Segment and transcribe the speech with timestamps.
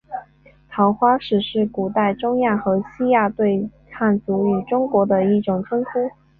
[0.71, 6.09] 桃花石是古代中亚和西亚对汉族与中国的一种称呼。